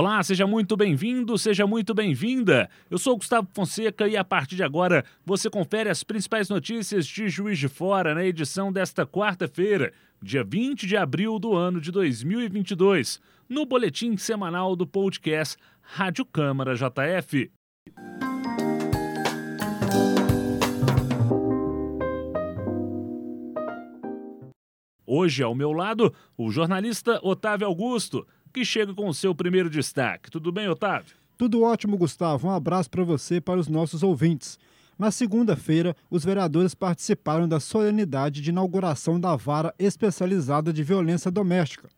[0.00, 2.70] Olá, seja muito bem-vindo, seja muito bem-vinda.
[2.88, 7.28] Eu sou Gustavo Fonseca e a partir de agora você confere as principais notícias de
[7.28, 9.92] Juiz de Fora na edição desta quarta-feira,
[10.22, 16.76] dia 20 de abril do ano de 2022, no boletim semanal do podcast Rádio Câmara
[16.76, 17.50] JF.
[25.10, 28.26] Hoje, ao meu lado, o jornalista Otávio Augusto
[28.58, 30.32] que chega com o seu primeiro destaque.
[30.32, 31.14] Tudo bem, Otávio?
[31.36, 32.48] Tudo ótimo, Gustavo.
[32.48, 34.58] Um abraço para você e para os nossos ouvintes.
[34.98, 41.88] Na segunda-feira, os vereadores participaram da solenidade de inauguração da Vara Especializada de Violência Doméstica.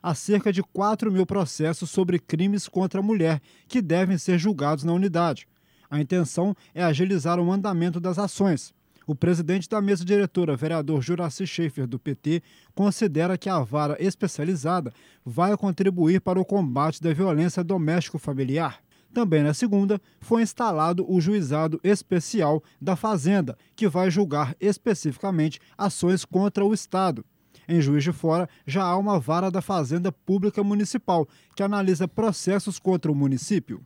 [0.00, 4.84] Há cerca de 4 mil processos sobre crimes contra a mulher que devem ser julgados
[4.84, 5.48] na unidade.
[5.90, 8.72] A intenção é agilizar o andamento das ações.
[9.08, 12.42] O presidente da mesa diretora, vereador Juraci Schaefer, do PT,
[12.74, 14.92] considera que a vara especializada
[15.24, 18.82] vai contribuir para o combate da violência doméstico-familiar.
[19.14, 26.26] Também na segunda, foi instalado o Juizado Especial da Fazenda, que vai julgar especificamente ações
[26.26, 27.24] contra o Estado.
[27.66, 32.78] Em Juiz de Fora, já há uma vara da Fazenda Pública Municipal, que analisa processos
[32.78, 33.80] contra o município.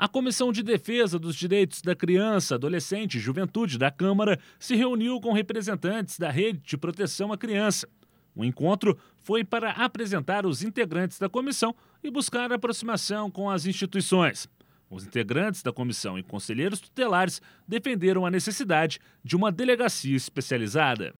[0.00, 5.20] A Comissão de Defesa dos Direitos da Criança, Adolescente e Juventude da Câmara se reuniu
[5.20, 7.86] com representantes da Rede de Proteção à Criança.
[8.34, 14.48] O encontro foi para apresentar os integrantes da comissão e buscar aproximação com as instituições.
[14.88, 21.12] Os integrantes da comissão e conselheiros tutelares defenderam a necessidade de uma delegacia especializada.